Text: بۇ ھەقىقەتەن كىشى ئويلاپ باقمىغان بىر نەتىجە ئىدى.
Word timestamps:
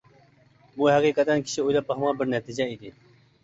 بۇ 0.77 0.89
ھەقىقەتەن 0.93 1.47
كىشى 1.49 1.67
ئويلاپ 1.67 1.91
باقمىغان 1.95 2.21
بىر 2.25 2.35
نەتىجە 2.35 2.71
ئىدى. 2.77 2.97